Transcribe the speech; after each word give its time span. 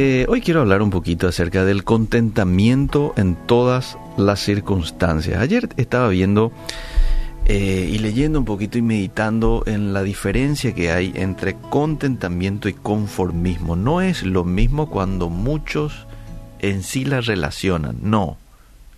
eh, 0.00 0.26
hoy 0.28 0.42
quiero 0.42 0.60
hablar 0.60 0.80
un 0.80 0.90
poquito 0.90 1.26
acerca 1.26 1.64
del 1.64 1.82
contentamiento 1.82 3.14
en 3.16 3.34
todas 3.34 3.98
las 4.16 4.38
circunstancias. 4.38 5.40
Ayer 5.40 5.70
estaba 5.76 6.08
viendo 6.08 6.52
eh, 7.46 7.90
y 7.90 7.98
leyendo 7.98 8.38
un 8.38 8.44
poquito 8.44 8.78
y 8.78 8.82
meditando 8.82 9.64
en 9.66 9.92
la 9.92 10.04
diferencia 10.04 10.72
que 10.72 10.92
hay 10.92 11.12
entre 11.16 11.56
contentamiento 11.56 12.68
y 12.68 12.74
conformismo. 12.74 13.74
No 13.74 14.00
es 14.00 14.22
lo 14.22 14.44
mismo 14.44 14.88
cuando 14.88 15.30
muchos 15.30 16.06
en 16.60 16.84
sí 16.84 17.04
la 17.04 17.20
relacionan, 17.20 17.96
no. 18.00 18.36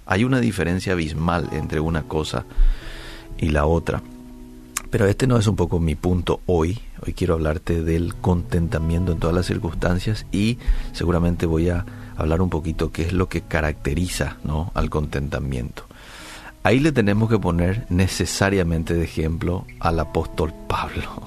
Hay 0.04 0.24
una 0.24 0.40
diferencia 0.40 0.92
abismal 0.92 1.48
entre 1.52 1.80
una 1.80 2.02
cosa 2.02 2.44
y 3.38 3.48
la 3.48 3.64
otra. 3.64 4.02
Pero 4.90 5.06
este 5.06 5.26
no 5.26 5.38
es 5.38 5.46
un 5.46 5.56
poco 5.56 5.80
mi 5.80 5.94
punto 5.94 6.40
hoy. 6.44 6.78
Hoy 7.04 7.14
quiero 7.14 7.34
hablarte 7.34 7.82
del 7.82 8.14
contentamiento 8.14 9.12
en 9.12 9.18
todas 9.18 9.34
las 9.34 9.46
circunstancias 9.46 10.26
y 10.32 10.58
seguramente 10.92 11.46
voy 11.46 11.70
a 11.70 11.86
hablar 12.16 12.42
un 12.42 12.50
poquito 12.50 12.92
qué 12.92 13.02
es 13.02 13.12
lo 13.12 13.28
que 13.28 13.40
caracteriza 13.40 14.36
¿no? 14.44 14.70
al 14.74 14.90
contentamiento. 14.90 15.84
Ahí 16.62 16.78
le 16.78 16.92
tenemos 16.92 17.30
que 17.30 17.38
poner 17.38 17.86
necesariamente 17.88 18.92
de 18.92 19.04
ejemplo 19.04 19.64
al 19.78 19.98
apóstol 19.98 20.52
Pablo. 20.68 21.22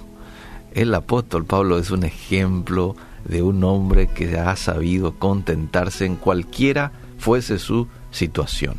El 0.75 0.93
apóstol 0.93 1.45
Pablo 1.45 1.79
es 1.79 1.89
un 1.89 2.03
ejemplo 2.03 2.95
de 3.25 3.41
un 3.41 3.63
hombre 3.63 4.07
que 4.07 4.37
ha 4.37 4.55
sabido 4.55 5.17
contentarse 5.17 6.05
en 6.05 6.17
cualquiera 6.17 6.91
fuese 7.17 7.57
su 7.57 7.87
situación. 8.11 8.75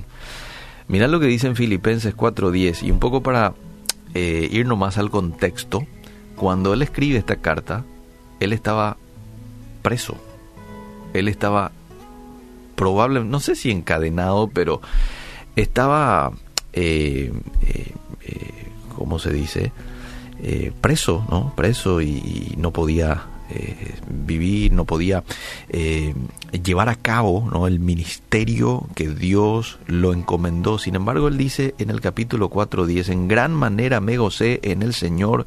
Mirad 0.87 1.09
lo 1.09 1.19
que 1.19 1.27
dice 1.27 1.47
en 1.49 1.57
Filipenses 1.57 2.15
4:10 2.15 2.83
y 2.85 2.91
un 2.91 3.01
poco 3.01 3.23
para 3.23 3.55
eh, 4.13 4.49
ir 4.53 4.67
nomás 4.67 4.99
al 4.99 5.11
contexto, 5.11 5.87
cuando 6.37 6.73
él 6.73 6.83
escribe 6.83 7.19
esta 7.19 7.37
carta, 7.37 7.85
él 8.41 8.53
estaba 8.53 8.97
preso. 9.83 10.17
Él 11.13 11.29
estaba 11.29 11.73
probable, 12.77 13.25
no 13.25 13.41
sé 13.41 13.55
si 13.55 13.71
encadenado, 13.71 14.49
pero 14.49 14.81
estaba, 15.57 16.33
eh, 16.73 17.33
eh, 17.63 17.93
eh 18.23 18.51
¿cómo 18.97 19.19
se 19.19 19.33
dice? 19.33 19.73
preso, 20.83 21.25
¿no? 21.31 21.55
Preso 21.57 22.03
y 22.03 22.55
no 22.59 22.71
podía 22.71 23.25
eh, 23.51 23.95
vivir, 24.09 24.73
no 24.73 24.87
podía 24.87 25.23
eh, 25.69 26.15
llevar 26.65 26.89
a 26.89 26.97
cabo 26.97 27.47
¿no? 27.53 27.67
el 27.67 27.79
ministerio 27.79 28.89
que 28.95 29.09
Dios 29.09 29.79
lo 29.87 30.15
encomendó. 30.15 30.79
Sin 30.79 30.95
embargo, 30.95 31.29
él 31.29 31.37
dice 31.37 31.75
en 31.79 31.91
el 31.91 32.01
capítulo 32.01 32.49
4.10, 32.49 33.13
en 33.13 33.29
gran 33.29 33.53
manera 33.53 34.01
me 34.01 34.17
gocé 34.17 34.61
en 34.63 34.81
el 34.81 34.95
Señor 34.95 35.47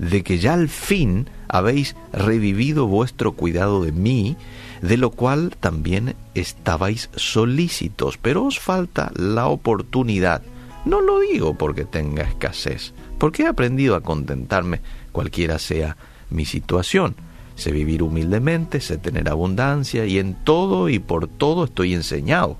de 0.00 0.22
que 0.22 0.38
ya 0.38 0.54
al 0.54 0.70
fin 0.70 1.28
habéis 1.46 1.94
revivido 2.12 2.86
vuestro 2.86 3.32
cuidado 3.32 3.84
de 3.84 3.92
mí, 3.92 4.36
de 4.80 4.96
lo 4.96 5.10
cual 5.10 5.54
también 5.60 6.16
estabais 6.34 7.10
solícitos, 7.16 8.16
pero 8.16 8.46
os 8.46 8.58
falta 8.58 9.12
la 9.14 9.48
oportunidad. 9.48 10.40
No 10.86 11.02
lo 11.02 11.20
digo 11.20 11.52
porque 11.52 11.84
tenga 11.84 12.22
escasez, 12.22 12.94
porque 13.18 13.42
he 13.42 13.46
aprendido 13.46 13.94
a 13.94 14.00
contentarme 14.00 14.80
cualquiera 15.12 15.58
sea 15.58 15.98
mi 16.30 16.46
situación. 16.46 17.14
Sé 17.54 17.70
vivir 17.70 18.02
humildemente, 18.02 18.80
sé 18.80 18.96
tener 18.96 19.28
abundancia 19.28 20.06
y 20.06 20.18
en 20.18 20.32
todo 20.32 20.88
y 20.88 20.98
por 20.98 21.28
todo 21.28 21.64
estoy 21.64 21.92
enseñado, 21.92 22.56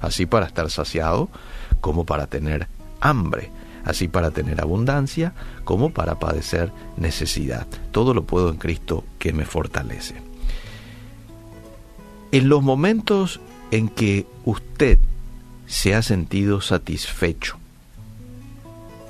así 0.00 0.24
para 0.24 0.46
estar 0.46 0.70
saciado 0.70 1.28
como 1.82 2.06
para 2.06 2.28
tener 2.28 2.66
hambre, 3.00 3.50
así 3.88 4.06
para 4.06 4.30
tener 4.30 4.60
abundancia 4.60 5.32
como 5.64 5.90
para 5.90 6.18
padecer 6.18 6.72
necesidad. 6.96 7.66
Todo 7.90 8.14
lo 8.14 8.24
puedo 8.24 8.50
en 8.50 8.56
Cristo 8.56 9.04
que 9.18 9.32
me 9.32 9.44
fortalece. 9.44 10.14
En 12.30 12.48
los 12.48 12.62
momentos 12.62 13.40
en 13.70 13.88
que 13.88 14.26
usted 14.44 14.98
se 15.66 15.94
ha 15.94 16.02
sentido 16.02 16.60
satisfecho, 16.60 17.56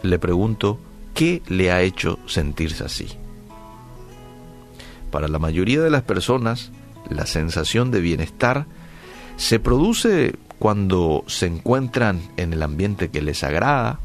le 0.03 0.19
pregunto, 0.20 0.78
¿qué 1.12 1.42
le 1.48 1.72
ha 1.72 1.82
hecho 1.82 2.20
sentirse 2.26 2.84
así? 2.84 3.08
Para 5.10 5.26
la 5.26 5.41
mayoría 5.41 5.80
de 5.80 5.91
las 5.91 6.03
personas, 6.03 6.70
la 7.10 7.26
sensación 7.26 7.91
de 7.91 8.00
bienestar 8.00 8.66
se 9.36 9.58
produce 9.58 10.36
cuando 10.60 11.24
se 11.26 11.47
encuentran 11.47 12.20
en 12.36 12.53
el 12.53 12.62
ambiente 12.62 13.08
que 13.08 13.22
les 13.22 13.42
agrada, 13.42 14.00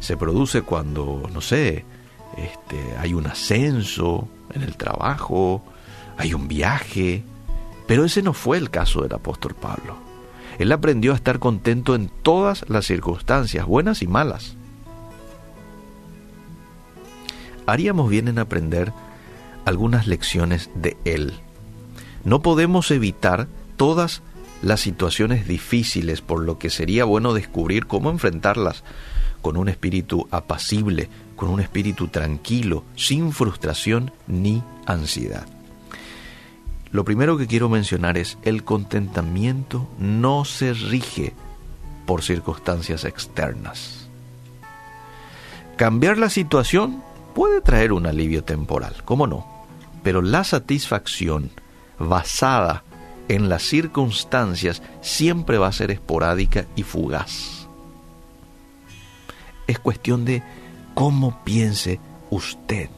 se 0.00 0.16
produce 0.16 0.62
cuando, 0.62 1.28
no 1.32 1.40
sé, 1.40 1.84
este, 2.36 2.96
hay 2.98 3.14
un 3.14 3.26
ascenso 3.26 4.28
en 4.52 4.62
el 4.62 4.76
trabajo, 4.76 5.62
hay 6.16 6.34
un 6.34 6.48
viaje, 6.48 7.24
pero 7.86 8.04
ese 8.04 8.22
no 8.22 8.32
fue 8.32 8.58
el 8.58 8.70
caso 8.70 9.02
del 9.02 9.14
apóstol 9.14 9.54
Pablo. 9.54 9.96
Él 10.58 10.70
aprendió 10.72 11.12
a 11.12 11.16
estar 11.16 11.38
contento 11.38 11.94
en 11.94 12.08
todas 12.22 12.64
las 12.68 12.86
circunstancias, 12.86 13.66
buenas 13.66 14.02
y 14.02 14.06
malas. 14.06 14.56
haríamos 17.66 18.10
bien 18.10 18.28
en 18.28 18.38
aprender 18.38 18.92
algunas 19.64 20.06
lecciones 20.06 20.70
de 20.74 20.96
él. 21.04 21.34
No 22.24 22.42
podemos 22.42 22.90
evitar 22.90 23.48
todas 23.76 24.12
las 24.12 24.22
situaciones 24.80 25.46
difíciles, 25.46 26.20
por 26.20 26.42
lo 26.42 26.58
que 26.58 26.70
sería 26.70 27.04
bueno 27.04 27.34
descubrir 27.34 27.86
cómo 27.86 28.10
enfrentarlas 28.10 28.82
con 29.42 29.56
un 29.56 29.68
espíritu 29.68 30.26
apacible, 30.30 31.10
con 31.36 31.50
un 31.50 31.60
espíritu 31.60 32.08
tranquilo, 32.08 32.84
sin 32.96 33.32
frustración 33.32 34.10
ni 34.26 34.62
ansiedad. 34.86 35.46
Lo 36.90 37.04
primero 37.04 37.36
que 37.36 37.46
quiero 37.46 37.68
mencionar 37.68 38.16
es 38.16 38.38
el 38.42 38.64
contentamiento 38.64 39.88
no 39.98 40.44
se 40.44 40.72
rige 40.72 41.34
por 42.06 42.22
circunstancias 42.22 43.04
externas. 43.04 44.08
Cambiar 45.76 46.18
la 46.18 46.30
situación 46.30 47.02
puede 47.34 47.60
traer 47.60 47.92
un 47.92 48.06
alivio 48.06 48.44
temporal, 48.44 48.94
¿cómo 49.04 49.26
no? 49.26 49.66
Pero 50.02 50.22
la 50.22 50.44
satisfacción 50.44 51.50
basada 51.98 52.84
en 53.28 53.48
las 53.48 53.62
circunstancias 53.62 54.82
siempre 55.00 55.58
va 55.58 55.68
a 55.68 55.72
ser 55.72 55.90
esporádica 55.90 56.66
y 56.76 56.82
fugaz. 56.82 57.68
Es 59.66 59.78
cuestión 59.78 60.24
de 60.24 60.42
cómo 60.94 61.42
piense 61.44 62.00
usted, 62.30 62.90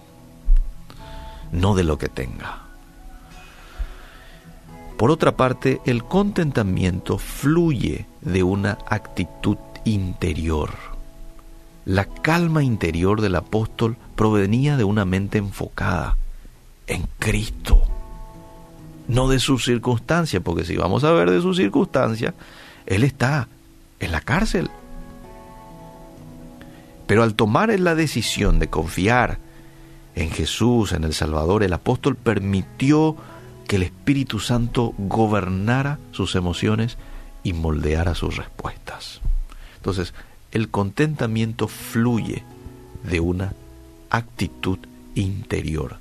no 1.53 1.75
de 1.75 1.85
lo 1.85 1.99
que 1.99 2.09
tenga. 2.09 2.63
Por 4.97 5.11
otra 5.11 5.37
parte, 5.37 5.81
el 5.85 6.05
contentamiento 6.05 7.19
fluye 7.19 8.07
de 8.23 8.43
una 8.43 8.79
actitud 8.89 9.59
interior 9.85 10.97
la 11.87 12.05
calma 12.05 12.65
interior 12.65 13.21
del 13.21 13.37
apóstol 13.37 13.97
provenía 14.17 14.77
de 14.77 14.83
una 14.83 15.05
mente 15.05 15.39
enfocada 15.39 16.19
en 16.89 17.05
Cristo, 17.21 17.85
no 19.09 19.28
de 19.28 19.39
sus 19.39 19.65
circunstancias, 19.65 20.43
porque 20.44 20.65
si 20.65 20.77
vamos 20.77 21.05
a 21.05 21.12
ver 21.12 21.31
de 21.31 21.41
sus 21.41 21.56
circunstancias, 21.56 22.34
Él 22.87 23.05
está 23.05 23.49
en 24.00 24.12
la 24.12 24.21
cárcel. 24.21 24.71
Pero 27.06 27.22
al 27.22 27.34
tomar 27.34 27.78
la 27.78 27.95
decisión 27.95 28.59
de 28.59 28.69
confiar 28.69 29.39
en 30.15 30.31
Jesús, 30.31 30.93
en 30.93 31.05
el 31.05 31.15
Salvador, 31.15 31.62
el 31.62 31.72
apóstol 31.72 32.16
permitió 32.16 33.16
que 33.69 33.77
el 33.77 33.83
Espíritu 33.83 34.41
Santo 34.41 34.95
gobernara 34.99 35.99
sus 36.12 36.34
emociones 36.34 36.97
y 37.43 37.53
moldeara 37.53 38.15
sus 38.15 38.37
respuestas. 38.37 39.21
Entonces, 39.77 40.15
el 40.53 40.69
contentamiento 40.69 41.69
fluye 41.69 42.43
de 43.09 43.21
una 43.21 43.53
actitud 44.11 44.78
interior. 45.15 45.98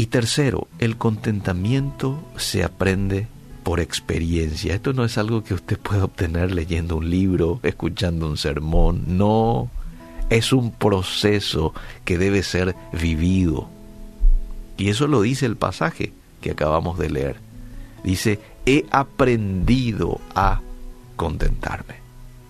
Y 0.00 0.06
tercero, 0.06 0.68
el 0.78 0.96
contentamiento 0.96 2.22
se 2.36 2.62
aprende 2.62 3.26
por 3.64 3.80
experiencia. 3.80 4.74
Esto 4.74 4.92
no 4.92 5.04
es 5.04 5.18
algo 5.18 5.42
que 5.42 5.54
usted 5.54 5.76
pueda 5.76 6.04
obtener 6.04 6.52
leyendo 6.52 6.96
un 6.96 7.10
libro, 7.10 7.58
escuchando 7.64 8.28
un 8.28 8.36
sermón, 8.36 9.18
no, 9.18 9.70
es 10.30 10.52
un 10.52 10.70
proceso 10.70 11.74
que 12.04 12.16
debe 12.16 12.44
ser 12.44 12.76
vivido. 12.92 13.68
Y 14.76 14.88
eso 14.88 15.08
lo 15.08 15.20
dice 15.20 15.46
el 15.46 15.56
pasaje 15.56 16.12
que 16.40 16.52
acabamos 16.52 16.96
de 16.96 17.10
leer. 17.10 17.36
Dice, 18.04 18.38
he 18.66 18.86
aprendido 18.92 20.20
a 20.36 20.60
contentarme. 21.16 21.96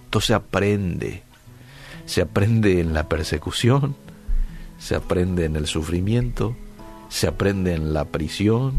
Esto 0.04 0.20
se 0.20 0.34
aprende. 0.34 1.22
Se 2.04 2.20
aprende 2.20 2.80
en 2.80 2.92
la 2.92 3.08
persecución, 3.08 3.96
se 4.78 4.94
aprende 4.94 5.46
en 5.46 5.56
el 5.56 5.66
sufrimiento, 5.66 6.54
se 7.08 7.26
aprende 7.26 7.74
en 7.74 7.92
la 7.92 8.04
prisión, 8.04 8.74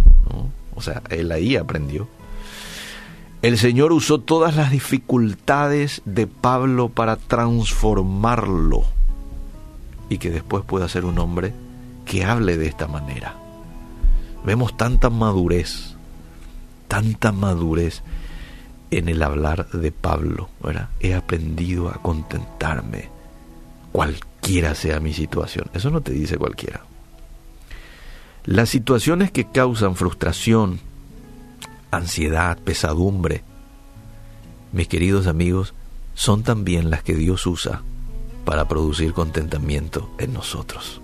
o 0.76 0.82
sea, 0.82 1.02
él 1.10 1.32
ahí 1.32 1.56
aprendió. 1.56 2.08
El 3.42 3.58
Señor 3.58 3.94
usó 3.94 4.20
todas 4.20 4.56
las 4.56 4.70
dificultades 4.70 6.02
de 6.06 6.28
Pablo 6.28 6.90
para 6.90 7.16
transformarlo 7.16 8.84
y 10.10 10.18
que 10.18 10.30
después 10.30 10.66
pueda 10.66 10.90
ser 10.90 11.06
un 11.06 11.20
hombre 11.20 11.54
que 12.06 12.26
hable 12.26 12.58
de 12.58 12.68
esta 12.68 12.88
manera. 12.88 13.36
Vemos 14.44 14.76
tanta 14.76 15.10
madurez, 15.10 15.96
tanta 16.88 17.32
madurez 17.32 18.02
en 18.92 19.08
el 19.08 19.22
hablar 19.22 19.70
de 19.70 19.92
Pablo, 19.92 20.50
¿verdad? 20.62 20.90
He 21.00 21.14
aprendido 21.14 21.90
a 21.90 21.94
contentarme, 21.94 23.10
cualquiera 23.92 24.76
sea 24.76 25.00
mi 25.00 25.14
situación. 25.14 25.68
Eso 25.74 25.90
no 25.92 26.02
te 26.02 26.12
dice 26.12 26.38
cualquiera. 26.38 26.82
Las 28.50 28.70
situaciones 28.70 29.30
que 29.30 29.46
causan 29.46 29.96
frustración, 29.96 30.80
ansiedad, 31.92 32.58
pesadumbre, 32.58 33.44
mis 34.72 34.88
queridos 34.88 35.28
amigos, 35.28 35.76
son 36.16 36.42
también 36.42 36.90
las 36.90 37.04
que 37.04 37.14
Dios 37.14 37.46
usa 37.46 37.84
para 38.46 38.68
producir 38.68 39.14
contentamiento 39.14 40.10
en 40.18 40.34
nosotros. 40.34 41.00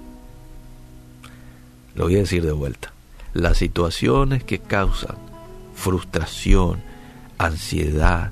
Lo 1.93 2.05
voy 2.05 2.15
a 2.15 2.21
decir 2.21 2.43
de 2.43 2.51
vuelta. 2.51 2.93
Las 3.35 3.59
situaciones 3.59 4.43
que 4.43 4.57
causan 4.57 5.15
frustración, 5.75 6.81
ansiedad, 7.37 8.31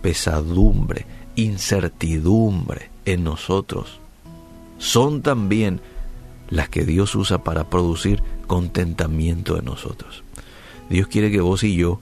pesadumbre, 0.00 1.06
incertidumbre 1.34 2.88
en 3.04 3.24
nosotros, 3.24 3.98
son 4.78 5.22
también 5.22 5.80
las 6.50 6.68
que 6.68 6.84
Dios 6.84 7.16
usa 7.16 7.42
para 7.42 7.68
producir 7.68 8.22
contentamiento 8.44 9.58
en 9.58 9.64
nosotros. 9.64 10.22
Dios 10.88 11.08
quiere 11.08 11.30
que 11.30 11.40
vos 11.40 11.64
y 11.64 11.76
yo 11.76 12.00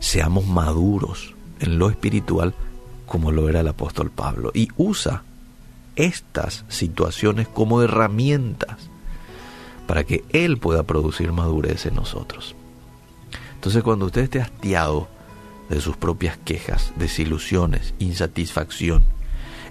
seamos 0.00 0.46
maduros 0.46 1.34
en 1.60 1.78
lo 1.78 1.88
espiritual 1.88 2.54
como 3.06 3.32
lo 3.32 3.48
era 3.48 3.60
el 3.60 3.68
apóstol 3.68 4.10
Pablo 4.10 4.50
y 4.54 4.68
usa 4.76 5.22
estas 5.96 6.64
situaciones 6.68 7.48
como 7.48 7.82
herramientas 7.82 8.78
para 9.86 10.04
que 10.04 10.24
Él 10.30 10.58
pueda 10.58 10.82
producir 10.82 11.32
madurez 11.32 11.86
en 11.86 11.94
nosotros. 11.94 12.54
Entonces 13.54 13.82
cuando 13.82 14.06
usted 14.06 14.22
esté 14.22 14.40
hastiado 14.40 15.08
de 15.68 15.80
sus 15.80 15.96
propias 15.96 16.36
quejas, 16.36 16.92
desilusiones, 16.96 17.94
insatisfacción, 17.98 19.04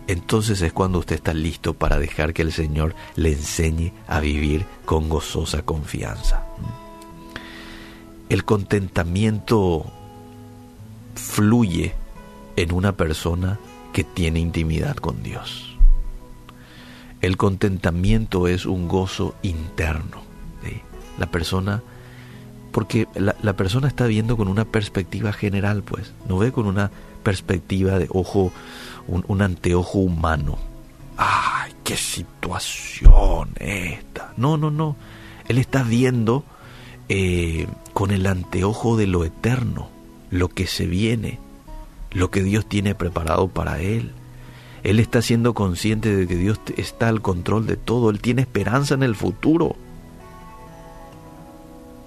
entonces 0.07 0.61
es 0.61 0.73
cuando 0.73 0.99
usted 0.99 1.15
está 1.15 1.33
listo 1.33 1.73
para 1.73 1.97
dejar 1.97 2.33
que 2.33 2.41
el 2.41 2.51
Señor 2.51 2.95
le 3.15 3.31
enseñe 3.31 3.93
a 4.07 4.19
vivir 4.19 4.65
con 4.85 5.09
gozosa 5.09 5.63
confianza. 5.63 6.45
El 8.29 8.45
contentamiento 8.45 9.85
fluye 11.15 11.93
en 12.55 12.73
una 12.73 12.95
persona 12.95 13.59
que 13.93 14.03
tiene 14.03 14.39
intimidad 14.39 14.95
con 14.95 15.23
Dios. 15.23 15.77
El 17.21 17.37
contentamiento 17.37 18.47
es 18.47 18.65
un 18.65 18.87
gozo 18.87 19.35
interno. 19.43 20.21
La 21.19 21.27
persona, 21.27 21.83
porque 22.71 23.07
la, 23.13 23.53
persona 23.53 23.87
está 23.87 24.07
viendo 24.07 24.35
con 24.35 24.47
una 24.47 24.65
perspectiva 24.65 25.31
general, 25.31 25.83
pues, 25.83 26.11
no 26.27 26.39
ve 26.39 26.51
con 26.51 26.65
una 26.65 26.89
perspectiva 27.21 27.99
de 27.99 28.07
ojo, 28.09 28.51
un, 29.07 29.41
anteojo 29.41 29.99
humano. 29.99 30.57
¡Ay, 31.17 31.73
qué 31.83 31.95
situación 31.95 33.49
esta! 33.59 34.33
No, 34.37 34.57
no, 34.57 34.71
no. 34.71 34.95
Él 35.47 35.57
está 35.57 35.83
viendo 35.83 36.43
eh, 37.09 37.67
con 37.93 38.11
el 38.11 38.25
anteojo 38.25 38.97
de 38.97 39.07
lo 39.07 39.25
eterno, 39.25 39.89
lo 40.29 40.49
que 40.49 40.67
se 40.67 40.85
viene, 40.85 41.39
lo 42.11 42.31
que 42.31 42.43
Dios 42.43 42.65
tiene 42.65 42.95
preparado 42.95 43.47
para 43.49 43.79
él. 43.81 44.11
Él 44.83 44.99
está 44.99 45.21
siendo 45.21 45.53
consciente 45.53 46.15
de 46.15 46.27
que 46.27 46.35
Dios 46.35 46.59
está 46.75 47.07
al 47.07 47.21
control 47.21 47.65
de 47.65 47.77
todo. 47.77 48.09
Él 48.09 48.19
tiene 48.19 48.41
esperanza 48.41 48.93
en 48.93 49.03
el 49.03 49.15
futuro. 49.15 49.75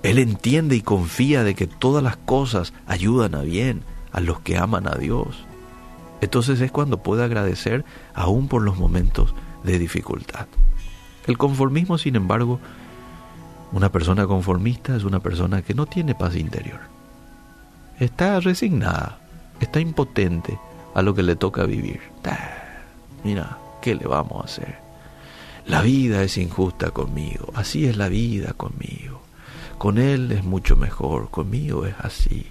Él 0.03 0.19
entiende 0.19 0.77
y 0.77 0.83
confía 0.83 1.43
de 1.43 1.55
que 1.55 1.67
todas 1.67 2.03
las 2.03 2.17
cosas 2.17 2.75
ayudan 2.87 3.35
a 3.35 3.43
bien 3.43 3.83
a 4.13 4.21
los 4.21 4.41
que 4.41 4.57
aman 4.59 4.87
a 4.87 4.95
Dios. 4.95 5.47
Entonces 6.21 6.61
es 6.61 6.73
cuando 6.73 7.03
puede 7.03 7.25
agradecer 7.25 7.85
aún 8.15 8.49
por 8.49 8.63
los 8.63 8.77
momentos 8.77 9.35
de 9.65 9.79
dificultad. 9.79 10.47
El 11.27 11.39
conformismo, 11.39 11.99
sin 11.99 12.17
embargo, 12.17 12.61
una 13.73 13.91
persona 13.91 14.27
conformista 14.27 14.97
es 14.97 15.05
una 15.05 15.21
persona 15.21 15.63
que 15.63 15.75
no 15.75 15.87
tiene 15.87 16.15
paz 16.15 16.37
interior. 16.37 16.81
Está 17.99 18.41
resignada, 18.41 19.19
está 19.61 19.81
impotente 19.81 20.59
a 20.95 21.03
lo 21.03 21.15
que 21.15 21.23
le 21.23 21.37
toca 21.37 21.65
vivir 21.65 22.01
mira, 23.27 23.59
¿qué 23.83 23.97
le 23.97 24.07
vamos 24.07 24.41
a 24.41 24.45
hacer? 24.45 24.79
La 25.67 25.83
vida 25.83 26.23
es 26.23 26.39
injusta 26.39 26.93
conmigo, 26.93 27.53
así 27.57 27.87
es 27.87 27.97
la 27.97 28.09
vida 28.09 28.53
conmigo. 28.53 29.21
Con 29.79 29.99
él 29.99 30.31
es 30.31 30.45
mucho 30.45 30.77
mejor, 30.77 31.29
conmigo 31.31 31.87
es 31.87 31.95
así. 31.99 32.47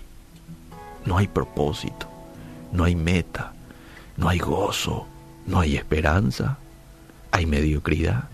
No 1.05 1.17
hay 1.17 1.27
propósito, 1.27 2.07
no 2.73 2.83
hay 2.83 2.95
meta, 2.95 3.53
no 4.17 4.29
hay 4.29 4.39
gozo, 4.39 5.07
no 5.45 5.59
hay 5.59 5.75
esperanza, 5.75 6.57
hay 7.31 7.45
mediocridad. 7.45 8.25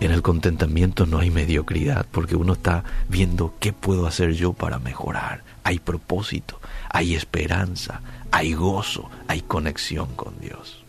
En 0.00 0.10
el 0.10 0.22
contentamiento 0.22 1.06
no 1.06 1.18
hay 1.18 1.30
mediocridad 1.30 2.06
porque 2.10 2.34
uno 2.34 2.54
está 2.54 2.84
viendo 3.08 3.54
qué 3.60 3.72
puedo 3.72 4.06
hacer 4.06 4.32
yo 4.32 4.52
para 4.52 4.78
mejorar. 4.78 5.44
Hay 5.64 5.78
propósito, 5.78 6.60
hay 6.90 7.14
esperanza, 7.14 8.00
hay 8.30 8.52
gozo, 8.54 9.10
hay 9.28 9.42
conexión 9.42 10.14
con 10.16 10.38
Dios. 10.40 10.82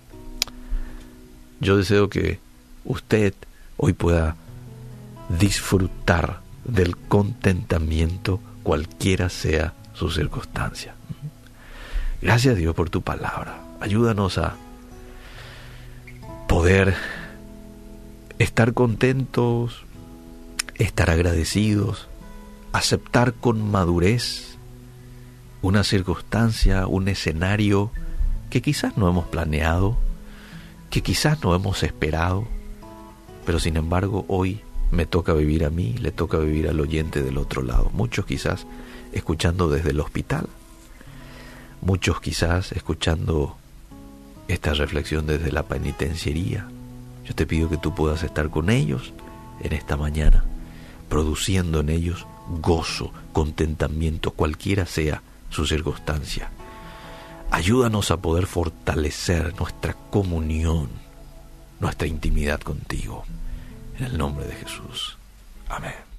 Yo 1.59 1.77
deseo 1.77 2.09
que 2.09 2.39
usted 2.85 3.33
hoy 3.77 3.93
pueda 3.93 4.35
disfrutar 5.39 6.41
del 6.65 6.97
contentamiento 6.97 8.39
cualquiera 8.63 9.29
sea 9.29 9.73
su 9.93 10.09
circunstancia. 10.09 10.95
Gracias 12.21 12.55
Dios 12.55 12.73
por 12.73 12.89
tu 12.89 13.01
palabra. 13.01 13.62
Ayúdanos 13.83 14.37
a 14.37 14.55
poder 16.47 16.95
estar 18.39 18.73
contentos, 18.73 19.83
estar 20.75 21.09
agradecidos, 21.09 22.07
aceptar 22.71 23.33
con 23.33 23.69
madurez 23.69 24.55
una 25.61 25.83
circunstancia, 25.83 26.87
un 26.87 27.09
escenario 27.09 27.91
que 28.49 28.61
quizás 28.61 28.95
no 28.97 29.09
hemos 29.09 29.25
planeado, 29.25 29.97
que 30.89 31.01
quizás 31.01 31.43
no 31.43 31.53
hemos 31.53 31.83
esperado, 31.83 32.47
pero 33.45 33.59
sin 33.59 33.75
embargo 33.75 34.23
hoy 34.29 34.61
me 34.91 35.05
toca 35.05 35.33
vivir 35.33 35.65
a 35.65 35.69
mí, 35.69 35.93
le 35.99 36.13
toca 36.13 36.37
vivir 36.37 36.69
al 36.69 36.79
oyente 36.79 37.21
del 37.21 37.37
otro 37.37 37.61
lado. 37.61 37.89
Muchos 37.91 38.25
quizás 38.25 38.65
escuchando 39.11 39.67
desde 39.67 39.89
el 39.89 39.99
hospital, 39.99 40.47
muchos 41.81 42.21
quizás 42.21 42.71
escuchando 42.71 43.57
esta 44.47 44.73
reflexión 44.73 45.25
desde 45.25 45.51
la 45.51 45.63
penitenciaría. 45.63 46.67
Yo 47.25 47.35
te 47.35 47.45
pido 47.45 47.69
que 47.69 47.77
tú 47.77 47.95
puedas 47.95 48.23
estar 48.23 48.49
con 48.49 48.69
ellos 48.69 49.13
en 49.61 49.73
esta 49.73 49.95
mañana, 49.95 50.43
produciendo 51.09 51.79
en 51.79 51.89
ellos 51.89 52.25
gozo, 52.61 53.11
contentamiento, 53.31 54.31
cualquiera 54.31 54.85
sea 54.85 55.21
su 55.49 55.65
circunstancia. 55.65 56.49
Ayúdanos 57.51 58.11
a 58.11 58.17
poder 58.17 58.47
fortalecer 58.47 59.53
nuestra 59.59 59.93
comunión, 59.93 60.89
nuestra 61.79 62.07
intimidad 62.07 62.59
contigo. 62.61 63.23
En 63.97 64.05
el 64.05 64.17
nombre 64.17 64.47
de 64.47 64.53
Jesús. 64.53 65.17
Amén. 65.69 66.12